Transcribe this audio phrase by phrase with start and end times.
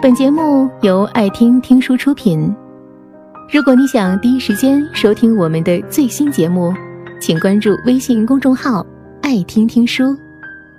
[0.00, 2.54] 本节目由爱听听书出品。
[3.52, 6.72] 如果你想第一时间收听我们的最新节目，
[7.20, 8.86] 请关注微信公众号
[9.22, 10.16] “爱听听书”，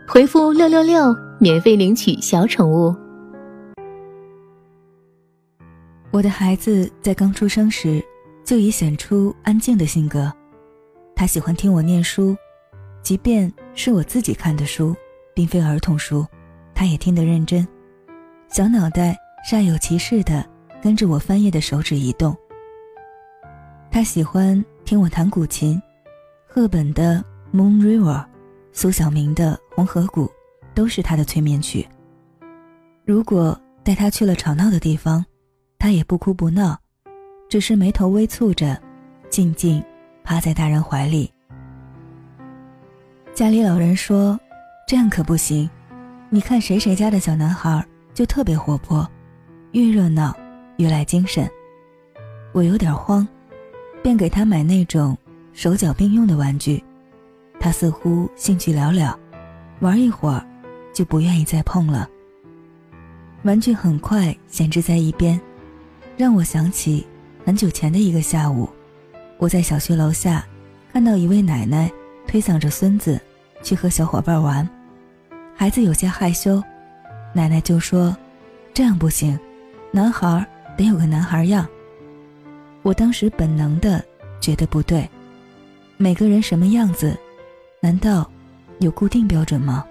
[0.07, 2.95] 回复“六六六”免费领取小宠物。
[6.11, 8.01] 我的孩子在刚出生时
[8.45, 10.31] 就已显出安静的性格，
[11.13, 12.37] 他喜欢听我念书，
[13.03, 14.95] 即便是我自己看的书，
[15.33, 16.25] 并非儿童书，
[16.73, 17.67] 他也听得认真。
[18.49, 19.15] 小脑袋
[19.47, 20.43] 煞有其事的
[20.81, 22.35] 跟着我翻页的手指移动。
[23.91, 25.79] 他喜欢听我弹古琴，
[26.47, 27.23] 赫本的
[27.55, 28.15] 《Moon River》，
[28.73, 30.25] 苏小明的《红河谷》，
[30.73, 31.87] 都是他的催眠曲。
[33.05, 35.23] 如果带他去了吵闹的地方，
[35.77, 36.75] 他也不哭不闹，
[37.49, 38.81] 只是眉头微蹙着，
[39.29, 39.83] 静静
[40.23, 41.31] 趴在大人怀里。
[43.31, 44.39] 家里老人说
[44.87, 45.69] ：“这样可不行，
[46.29, 47.85] 你看谁谁家的小男孩。”
[48.19, 49.09] 就特别活泼，
[49.71, 50.35] 越热闹
[50.75, 51.49] 越来精神。
[52.51, 53.25] 我有点慌，
[54.03, 55.17] 便给他买那种
[55.53, 56.83] 手脚并用的玩具。
[57.61, 59.15] 他似乎兴趣寥寥，
[59.79, 60.45] 玩一会儿
[60.93, 62.09] 就不愿意再碰了。
[63.43, 65.39] 玩具很快闲置在一边，
[66.17, 67.07] 让我想起
[67.45, 68.67] 很久前的一个下午，
[69.37, 70.45] 我在小区楼下
[70.91, 71.89] 看到一位奶奶
[72.27, 73.17] 推搡着孙子
[73.63, 74.69] 去和小伙伴玩，
[75.55, 76.61] 孩子有些害羞。
[77.33, 78.15] 奶奶就说
[78.73, 79.39] ：“这样不行，
[79.91, 80.45] 男孩
[80.77, 81.67] 得有个男孩样。”
[82.81, 84.03] 我当时本能的
[84.39, 85.07] 觉得不对，
[85.97, 87.17] 每个人什么样子，
[87.81, 88.29] 难道
[88.79, 89.85] 有固定标准吗？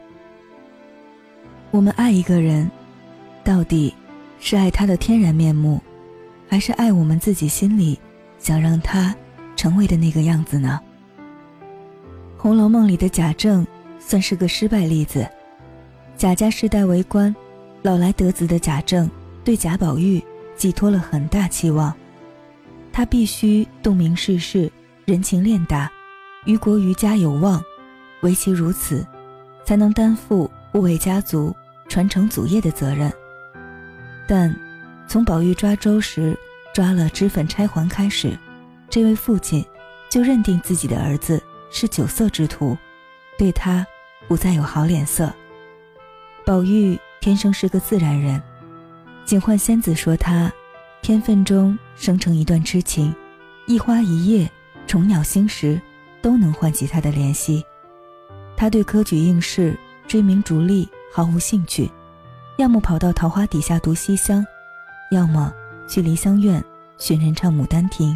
[1.70, 2.68] 我们爱一个人，
[3.44, 3.94] 到底
[4.40, 5.80] 是爱他的天然面目，
[6.48, 7.98] 还是爱我们自己心里
[8.38, 9.14] 想让他
[9.54, 10.80] 成为的那个样子呢？
[12.40, 13.66] 《红楼梦》里的贾政
[13.98, 15.28] 算是个失败例子。
[16.18, 17.34] 贾家世代为官，
[17.80, 19.08] 老来得子的贾政
[19.44, 20.20] 对贾宝玉
[20.56, 21.94] 寄托了很大期望，
[22.92, 24.68] 他必须洞明世事，
[25.04, 25.88] 人情练达，
[26.44, 27.62] 于国于家有望，
[28.22, 29.06] 唯其如此，
[29.64, 31.54] 才能担负护卫家族、
[31.88, 33.12] 传承祖业的责任。
[34.26, 34.52] 但
[35.06, 36.36] 从宝玉抓周时
[36.74, 38.36] 抓了脂粉钗环开始，
[38.90, 39.64] 这位父亲
[40.10, 41.40] 就认定自己的儿子
[41.70, 42.76] 是酒色之徒，
[43.38, 43.86] 对他
[44.26, 45.32] 不再有好脸色。
[46.48, 48.42] 宝玉天生是个自然人，
[49.26, 50.50] 警幻仙子说他
[51.02, 53.14] 天分中生成一段痴情，
[53.66, 54.50] 一花一叶、
[54.86, 55.78] 虫鸟星石
[56.22, 57.62] 都能唤起他的怜惜。
[58.56, 61.90] 他对科举应试、追名逐利毫无兴趣，
[62.56, 64.42] 要么跑到桃花底下读西厢，
[65.10, 65.52] 要么
[65.86, 66.64] 去梨香院
[66.96, 68.10] 寻人唱《牡丹亭》。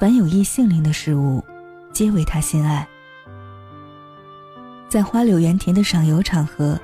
[0.00, 1.44] 凡有意性灵的事物，
[1.92, 2.84] 皆为他心爱。
[4.88, 6.76] 在花柳园亭的赏游场合。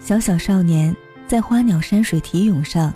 [0.00, 0.94] 小小少年
[1.26, 2.92] 在花鸟山水题咏上，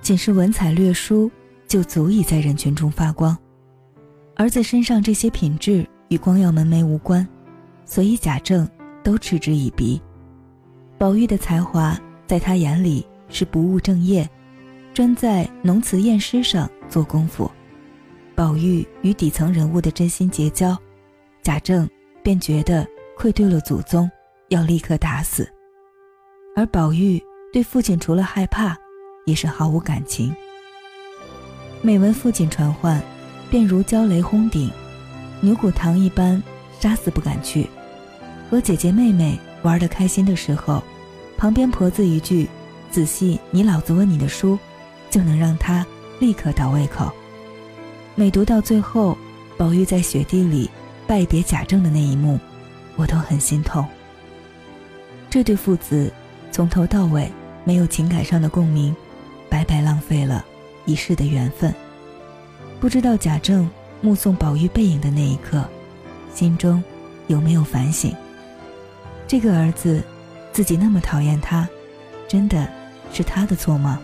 [0.00, 1.30] 仅是文采略输，
[1.68, 3.36] 就足以在人群中发光。
[4.34, 7.26] 儿子身上这些品质与光耀门楣无关，
[7.84, 8.68] 所以贾政
[9.04, 10.00] 都嗤之以鼻。
[10.98, 14.28] 宝玉的才华在他眼里是不务正业，
[14.92, 17.50] 专在浓词艳诗上做功夫。
[18.34, 20.76] 宝玉与底层人物的真心结交，
[21.42, 21.88] 贾政
[22.22, 24.10] 便觉得愧对了祖宗，
[24.48, 25.48] 要立刻打死。
[26.56, 27.22] 而宝玉
[27.52, 28.74] 对父亲除了害怕，
[29.26, 30.34] 也是毫无感情。
[31.82, 32.98] 每闻父亲传唤，
[33.50, 34.70] 便如焦雷轰顶，
[35.42, 36.42] 牛骨堂一般，
[36.80, 37.68] 杀死不敢去。
[38.48, 40.82] 和姐姐妹妹玩得开心的时候，
[41.36, 42.48] 旁边婆子一句
[42.90, 44.58] “仔细你老子问你的书”，
[45.10, 45.86] 就能让他
[46.20, 47.12] 立刻倒胃口。
[48.14, 49.18] 每读到最后，
[49.58, 50.70] 宝玉在雪地里
[51.06, 52.40] 拜别贾政的那一幕，
[52.96, 53.86] 我都很心痛。
[55.28, 56.10] 这对父子。
[56.56, 57.30] 从头到尾
[57.64, 58.96] 没有情感上的共鸣，
[59.46, 60.42] 白白浪费了
[60.86, 61.70] 一世的缘分。
[62.80, 63.68] 不知道贾政
[64.00, 65.68] 目送宝玉背影的那一刻，
[66.32, 66.82] 心中
[67.26, 68.10] 有没有反省？
[69.28, 70.02] 这个儿子，
[70.50, 71.68] 自己那么讨厌他，
[72.26, 72.66] 真的
[73.12, 74.00] 是他的错吗？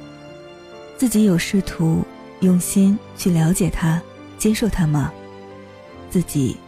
[0.98, 2.05] 自己有试图
[2.40, 3.98] 用心去了解他、
[4.37, 5.10] 接受他吗？
[6.10, 6.58] 自己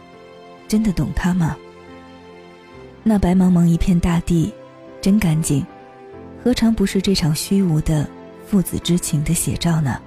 [0.67, 1.55] 真的懂他吗？
[3.03, 4.51] 那白茫茫一片大地，
[4.99, 5.63] 真干净。
[6.45, 8.07] 何尝不是这场虚无的
[8.45, 9.99] 父子之情的写照呢？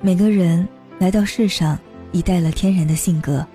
[0.00, 0.66] 每个人
[0.98, 1.78] 来到世上，
[2.10, 3.46] 已带了天然的性格，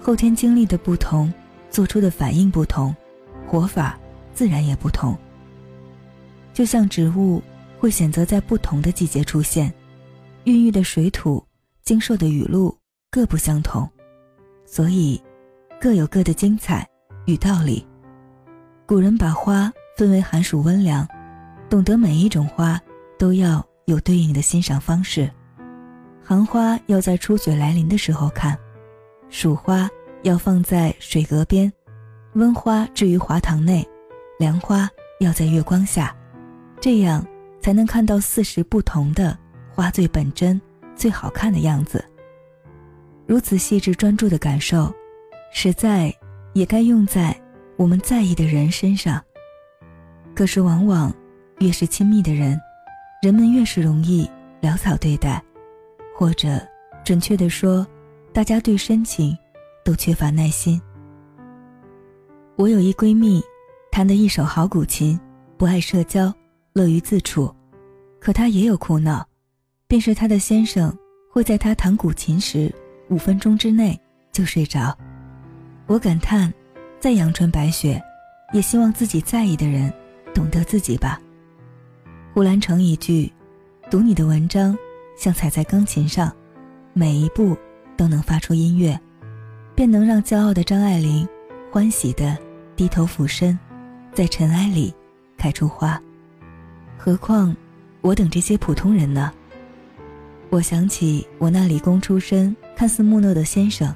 [0.00, 1.34] 后天经历的不同，
[1.68, 2.94] 做出的反应不同，
[3.44, 3.98] 活法
[4.32, 5.18] 自然也不同。
[6.54, 7.42] 就像植物
[7.80, 9.74] 会选择在不同的季节出现，
[10.44, 11.44] 孕育的水土，
[11.82, 12.72] 经受的雨露
[13.10, 13.90] 各不相同，
[14.64, 15.20] 所以
[15.80, 16.88] 各有各的精彩
[17.26, 17.84] 与道理。
[18.86, 19.72] 古人把花。
[19.98, 21.04] 分为寒暑温凉，
[21.68, 22.80] 懂得每一种花
[23.18, 25.28] 都要有对应的欣赏方式。
[26.22, 28.56] 寒花要在初雪来临的时候看，
[29.28, 29.90] 暑花
[30.22, 31.72] 要放在水阁边，
[32.34, 33.84] 温花置于华堂内，
[34.38, 36.14] 凉花要在月光下，
[36.80, 37.26] 这样
[37.60, 39.36] 才能看到四时不同的
[39.74, 40.60] 花最本真、
[40.94, 42.04] 最好看的样子。
[43.26, 44.94] 如此细致专注的感受，
[45.52, 46.14] 实在
[46.52, 47.36] 也该用在
[47.76, 49.20] 我们在意的人身上。
[50.38, 51.12] 可是往往，
[51.58, 52.56] 越是亲密的人，
[53.20, 54.30] 人们越是容易
[54.62, 55.42] 潦草对待。
[56.16, 56.64] 或者，
[57.04, 57.84] 准确的说，
[58.32, 59.36] 大家对深情
[59.84, 60.80] 都缺乏耐心。
[62.54, 63.42] 我有一闺蜜，
[63.90, 65.18] 弹得一手好古琴，
[65.56, 66.32] 不爱社交，
[66.72, 67.52] 乐于自处。
[68.20, 69.26] 可她也有苦恼，
[69.88, 70.96] 便是她的先生
[71.32, 72.72] 会在她弹古琴时
[73.10, 74.00] 五分钟之内
[74.30, 74.96] 就睡着。
[75.88, 76.54] 我感叹，
[77.00, 78.00] 再阳春白雪，
[78.52, 79.92] 也希望自己在意的人
[80.38, 81.20] 懂得自己吧。
[82.32, 83.32] 胡兰成一句
[83.90, 84.78] ：“读你的文章。”
[85.18, 86.32] 像踩在钢琴上，
[86.92, 87.56] 每一步
[87.96, 88.96] 都能发出音乐，
[89.74, 91.28] 便能让骄傲的张爱玲
[91.72, 92.38] 欢喜的
[92.76, 93.58] 低头俯身，
[94.12, 94.94] 在尘埃里
[95.36, 96.00] 开出花。
[96.96, 97.52] 何况
[98.00, 99.32] 我等这些普通人呢？
[100.50, 103.92] 我想起我那理工出身、看似木讷的先生，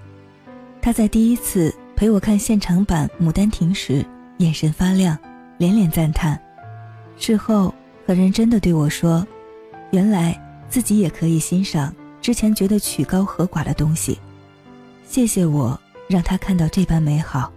[0.81, 4.05] 他在第一次陪我看现场版《牡丹亭》时，
[4.39, 5.17] 眼神发亮，
[5.63, 6.37] 连连赞叹。
[7.17, 7.73] 事后
[8.05, 9.25] 很认真的对我说
[9.93, 10.37] ：“原来。”
[10.73, 14.19] 自己也可以欣赏之前觉得曲高和寡的东西，
[15.07, 15.79] 谢谢我
[16.09, 17.53] 让他看到这般美好，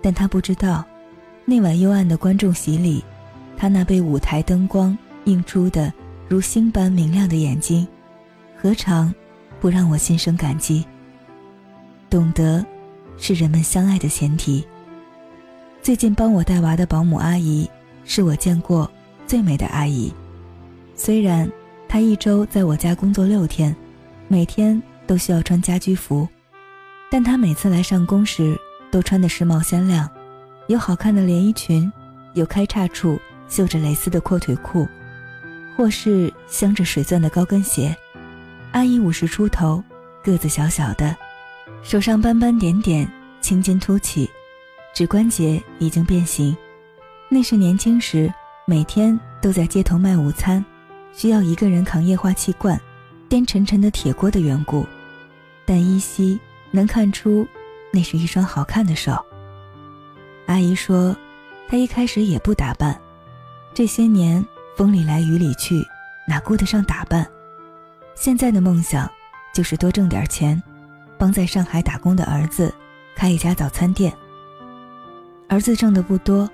[0.00, 0.84] 但他不知道，
[1.44, 3.04] 那晚幽暗的观众席里，
[3.56, 5.92] 他那被舞台灯光映出的
[6.28, 7.84] 如星般明亮的眼睛，
[8.56, 9.12] 何尝
[9.58, 10.86] 不让我心生感激？
[12.08, 12.64] 懂得，
[13.18, 14.64] 是人们相爱的前提。
[15.82, 17.68] 最近帮我带娃的保姆阿姨，
[18.04, 18.90] 是我见过
[19.26, 20.12] 最美的阿姨，
[20.94, 21.50] 虽然。
[21.88, 23.74] 她一周在我家工作六天，
[24.28, 26.28] 每天都需要穿家居服，
[27.10, 28.56] 但他每次来上工时
[28.92, 30.08] 都穿的时髦鲜亮，
[30.68, 31.92] 有好看的连衣裙，
[32.34, 34.86] 有开叉处绣着蕾丝的阔腿裤，
[35.76, 37.92] 或是镶着水钻的高跟鞋。
[38.70, 39.82] 阿姨五十出头，
[40.22, 41.16] 个子小小的，
[41.82, 43.10] 手上斑斑点点，
[43.40, 44.29] 青筋凸起，
[45.00, 46.54] 指关节已经变形。
[47.30, 48.30] 那是年轻时
[48.66, 50.62] 每天都在街头卖午餐。
[51.14, 52.78] 需要一个人扛液化气罐、
[53.26, 54.86] 颠沉沉的铁锅的缘故，
[55.64, 56.38] 但依稀
[56.70, 57.48] 能看出，
[57.90, 59.16] 那是一双好看的手。
[60.44, 61.16] 阿姨说，
[61.66, 63.00] 她一开始也不打扮，
[63.72, 65.82] 这些年风里来雨里去，
[66.28, 67.26] 哪顾得上打扮？
[68.14, 69.10] 现在的梦想
[69.54, 70.62] 就是多挣点钱，
[71.16, 72.70] 帮在上海打工的儿子
[73.16, 74.14] 开一家早餐店。
[75.50, 76.48] 儿子挣的不多，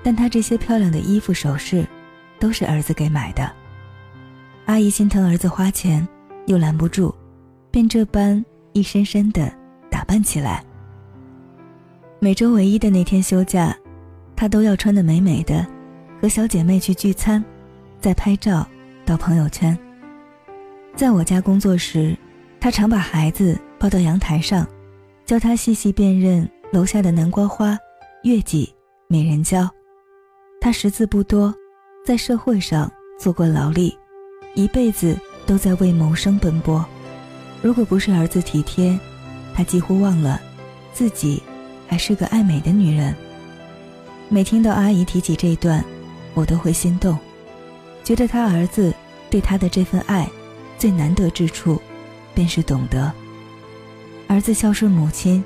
[0.00, 1.84] 但他这些漂亮的衣服首饰，
[2.38, 3.50] 都是儿子给买的。
[4.66, 6.06] 阿姨心疼儿子花钱，
[6.46, 7.12] 又拦不住，
[7.68, 8.42] 便这般
[8.74, 9.52] 一身身的
[9.90, 10.64] 打扮起来。
[12.20, 13.76] 每周唯一的那天休假，
[14.36, 15.66] 她都要穿得美美的，
[16.22, 17.44] 和小姐妹去聚餐，
[17.98, 18.64] 再拍照
[19.04, 19.76] 到朋友圈。
[20.94, 22.16] 在我家工作时，
[22.60, 24.64] 她常把孩子抱到阳台上，
[25.26, 27.76] 教他细细辨认楼下的南瓜花、
[28.24, 28.68] 月季、
[29.06, 29.68] 美人蕉。
[30.60, 31.54] 她识字不多，
[32.04, 33.96] 在社会上做过劳力。
[34.54, 35.16] 一辈子
[35.46, 36.84] 都在为谋生奔波，
[37.62, 38.98] 如果不是儿子体贴，
[39.54, 40.40] 他几乎忘了
[40.92, 41.40] 自己
[41.86, 43.14] 还是个爱美的女人。
[44.28, 45.84] 每听到阿姨提起这段，
[46.34, 47.16] 我都会心动，
[48.02, 48.92] 觉得他儿子
[49.30, 50.28] 对他的这份爱，
[50.76, 51.80] 最难得之处，
[52.34, 53.12] 便是懂得。
[54.26, 55.42] 儿子孝顺母亲，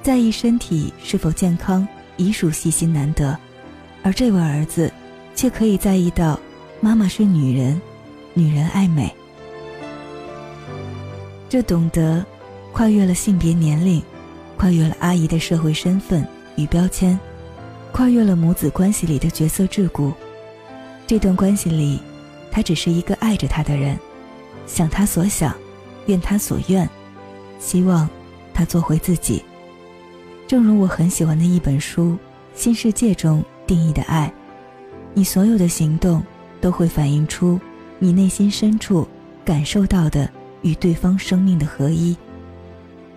[0.00, 1.86] 在意身体是否健康，
[2.16, 3.36] 已属细心难得，
[4.02, 4.92] 而这位儿子，
[5.34, 6.38] 却可以在意到
[6.80, 7.80] 妈妈是女人。
[8.36, 9.14] 女人爱美，
[11.48, 12.26] 这懂得
[12.72, 14.02] 跨越了性别年龄，
[14.56, 17.16] 跨越了阿姨的社会身份与标签，
[17.92, 20.12] 跨越了母子关系里的角色桎梏。
[21.06, 22.00] 这段关系里，
[22.50, 23.96] 他只是一个爱着他的人，
[24.66, 25.54] 想他所想，
[26.06, 26.90] 愿他所愿，
[27.60, 28.08] 希望
[28.52, 29.40] 他做回自己。
[30.46, 32.12] 正如我很喜欢的一本书
[32.54, 34.32] 《新世界》中定义的爱，
[35.14, 36.22] 你所有的行动
[36.60, 37.58] 都会反映出。
[38.00, 39.08] 你内心深处
[39.44, 40.30] 感受到的
[40.62, 42.14] 与对方生命的合一，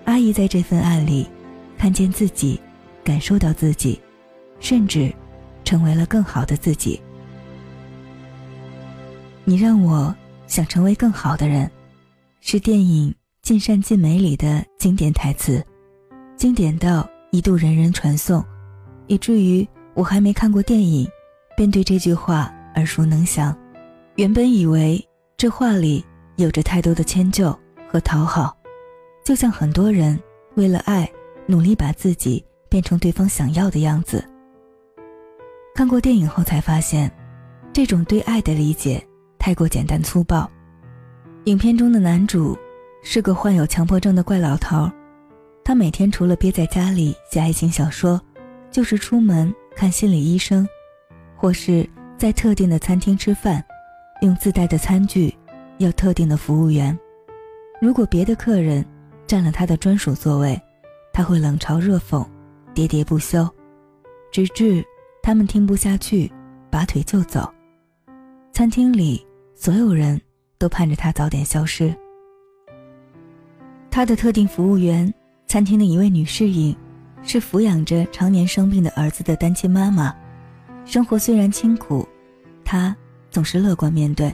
[0.06, 1.28] 阿姨在这份爱里，
[1.78, 2.62] 看见自己，
[3.04, 4.00] 感受到自己，
[4.60, 5.14] 甚至
[5.66, 7.02] 成为了更好的自己。
[9.44, 10.16] 你让我
[10.46, 11.70] 想成为更好的人，
[12.40, 15.62] 是电影《尽善尽美》里的经典台词，
[16.38, 18.44] 经典到一度人人传颂，
[19.08, 21.08] 以至于我还没看过电影，
[21.56, 23.56] 便对这句话耳熟能详。
[24.16, 25.06] 原本以为
[25.36, 26.04] 这话里
[26.38, 27.58] 有着太多的迁就
[27.92, 28.58] 和讨好，
[29.24, 30.20] 就像很多人
[30.56, 31.10] 为了爱
[31.46, 34.24] 努力把自己变成对方想要的样子。
[35.76, 37.12] 看过电影后才发现，
[37.72, 39.06] 这种对爱的理解
[39.38, 40.50] 太过简单粗暴。
[41.46, 42.58] 影片中的男主
[43.04, 44.90] 是个患有强迫症的怪老头，
[45.68, 48.22] 他每天除了憋在家里写爱情小说，
[48.72, 50.66] 就是出门看心理医生，
[51.36, 51.86] 或是
[52.18, 53.62] 在特定的餐厅吃饭。
[54.22, 55.38] 用自带的餐具，
[55.80, 56.98] 要特定的服务员。
[57.82, 58.84] 如果别的客人
[59.28, 60.58] 占了他的专属座位，
[61.12, 62.26] 他会冷嘲热讽，
[62.74, 63.46] 喋喋不休，
[64.32, 64.82] 直至
[65.22, 66.32] 他们听不下去，
[66.72, 67.46] 拔腿就走。
[68.54, 69.22] 餐厅里
[69.54, 70.18] 所有人
[70.58, 71.94] 都盼着他早点消失。
[73.92, 75.14] 他的特定服务员，
[75.48, 76.76] 餐厅的一位女侍应，
[77.24, 80.14] 是抚养着常年生病的儿子的单亲妈妈。
[80.86, 82.08] 生活虽然清苦，
[82.64, 82.96] 她。
[83.30, 84.34] 总是乐观面对，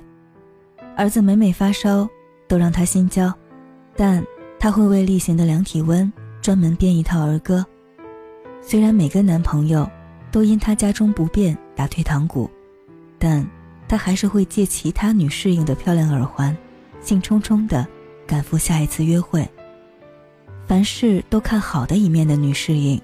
[0.96, 2.08] 儿子每每发烧，
[2.48, 3.34] 都让她心焦，
[3.98, 4.24] 但
[4.60, 6.10] 她会为例行的量体温
[6.42, 7.66] 专门编一套儿歌。
[8.62, 9.90] 虽然每个男朋友
[10.32, 12.50] 都因她家中不便打退堂鼓，
[13.18, 13.46] 但
[13.88, 16.56] 她还是会借其他女侍应的漂亮耳环，
[17.02, 17.86] 兴冲冲地
[18.28, 19.46] 赶赴下一次约会。
[20.68, 23.02] 凡事都看好的一面的女侍应，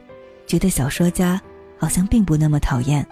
[0.47, 1.41] 觉得小说家
[1.77, 3.05] 好像并不那么讨厌，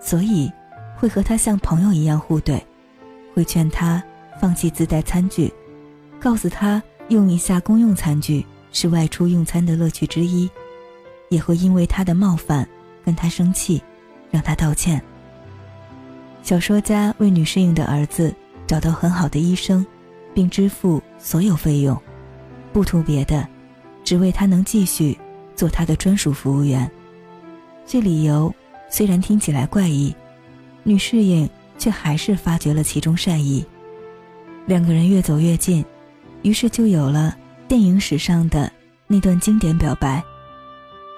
[0.00, 0.50] 所以。
[0.98, 2.58] 会和他像朋友一样互怼，
[3.34, 4.02] 会劝他
[4.40, 5.52] 放弃自带餐具，
[6.18, 10.48] 告诉他用一下公用餐具是外出用餐的乐趣之一，
[11.28, 12.66] 也会因为他的冒犯
[13.04, 13.82] 跟他生气，
[14.30, 14.98] 让他道歉。
[16.42, 18.34] 小说家为女侍应的儿子
[18.66, 19.84] 找到很好的医生，
[20.32, 21.94] 并支付所有费用，
[22.72, 23.46] 不图别的，
[24.06, 25.18] 只为他能继续
[25.56, 26.88] 做他的专属服务员。
[27.84, 28.54] 这理由
[28.88, 30.14] 虽然听起来怪异。
[30.84, 33.66] 女侍应却还是发觉了其中善意，
[34.66, 35.84] 两个人越走越近，
[36.42, 37.36] 于是就有了
[37.66, 38.70] 电影史上的
[39.08, 40.22] 那段经典表白。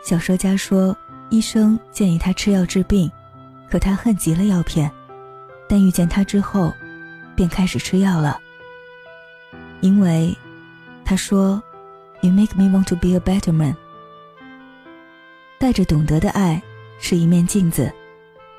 [0.02, 0.96] 小说家说，
[1.28, 3.10] 医生建议他吃药治病，
[3.70, 4.90] 可他恨极了药片，
[5.68, 6.72] 但遇见他之后，
[7.36, 8.40] 便开始吃药了。
[9.82, 10.34] 因为，
[11.04, 11.62] 他说
[12.20, 13.76] ，You make me want to be a better man。
[15.58, 16.62] 带着懂得的爱，
[16.98, 17.92] 是一面镜子，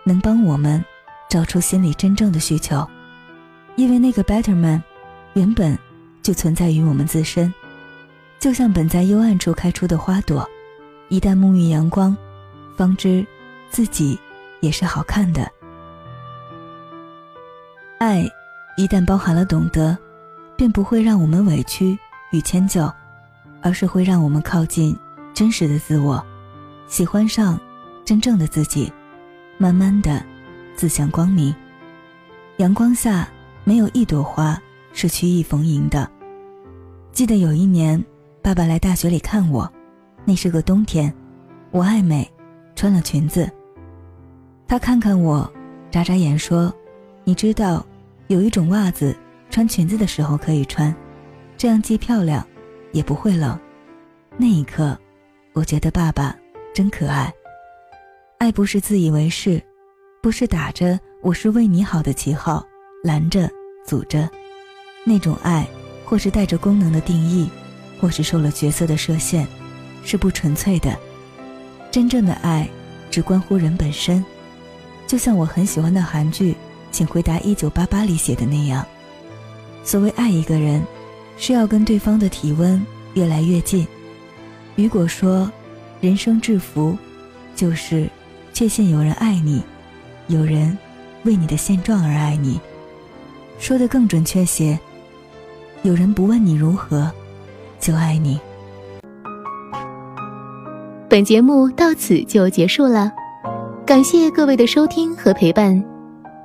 [0.04, 0.84] 能帮我们。
[1.30, 2.84] 找出心里真正的需求，
[3.76, 4.82] 因为那个 better man，
[5.34, 5.78] 原本
[6.24, 7.54] 就存在于我们自身，
[8.40, 10.50] 就像本在幽暗处开出的花朵，
[11.08, 12.18] 一旦沐浴阳光，
[12.76, 13.24] 方知
[13.70, 14.20] 自己
[14.60, 15.48] 也是好看的。
[18.00, 18.28] 爱
[18.76, 19.96] 一旦包含了懂得，
[20.58, 21.96] 便不会让我们委屈
[22.32, 22.92] 与迁就，
[23.62, 24.98] 而是会让我们靠近
[25.34, 26.24] 真实的自我，
[26.88, 27.60] 喜欢上
[28.04, 28.92] 真正的自己，
[29.58, 30.24] 慢慢的。
[30.76, 31.54] 自向光明，
[32.56, 33.28] 阳光下
[33.66, 34.58] 没有一朵花
[34.94, 36.10] 是曲意逢迎的。
[37.12, 38.02] 记得有一年，
[38.42, 39.70] 爸爸来大学里看我，
[40.24, 41.14] 那是个冬天，
[41.72, 42.26] 我爱美，
[42.78, 43.52] 穿了裙子。
[44.70, 45.52] 他看看我，
[45.92, 46.74] 眨眨眼说
[47.26, 47.86] ：“你知道，
[48.28, 49.14] 有一种袜子，
[49.50, 50.96] 穿裙子的时候可以穿，
[51.58, 52.48] 这样既漂亮，
[52.92, 53.60] 也不会冷。”
[54.38, 54.98] 那一刻，
[55.54, 56.36] 我觉得爸爸
[56.74, 57.34] 真可爱。
[58.38, 59.62] 爱不是自以为是。
[60.22, 62.62] 不是打着我是为你好的旗号
[63.06, 63.50] 拦着
[63.86, 64.30] 阻着，
[65.06, 65.66] 那种爱，
[66.04, 67.50] 或是带着功能的定义，
[68.02, 69.48] 或是受了角色的设限，
[70.04, 70.94] 是不纯粹的。
[71.90, 72.70] 真正的爱，
[73.10, 74.24] 只关乎人本身。
[75.08, 76.52] 就像我很喜欢的韩剧
[76.92, 78.86] 《请回答一九八八》里写的那样，
[79.86, 80.86] 所谓爱一个人，
[81.40, 83.88] 是要跟对方的体温越来越近。
[84.76, 85.50] 雨果说，
[86.02, 86.96] 人生至福，
[87.56, 88.08] 就是
[88.54, 89.64] 确信有人爱你。
[90.28, 90.78] 有人
[91.24, 92.60] 为你的现状而爱你，
[93.58, 94.78] 说的更准确些，
[95.82, 97.12] 有人不问你如何，
[97.80, 98.40] 就爱你。
[101.10, 103.12] 本节目到此就结束了，
[103.86, 105.84] 感谢各位的收听和陪伴。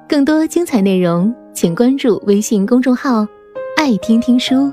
[0.09, 3.27] 更多精彩内容，请关注微信公众号
[3.77, 4.73] “爱听听书”，